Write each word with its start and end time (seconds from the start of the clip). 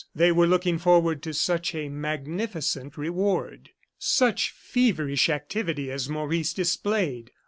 They 0.15 0.31
were 0.31 0.47
looking 0.47 0.79
forward 0.79 1.21
to 1.21 1.31
such 1.31 1.75
a 1.75 1.87
magnificent 1.87 2.97
reward. 2.97 3.69
Such 3.99 4.49
feverish 4.49 5.29
activity 5.29 5.91
as 5.91 6.09
Maurice 6.09 6.53
displayed! 6.55 7.29